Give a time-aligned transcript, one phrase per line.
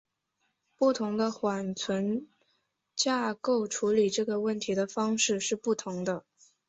[0.77, 2.27] 不同的缓存
[2.95, 6.25] 架构处理这个问题的方式是不同的。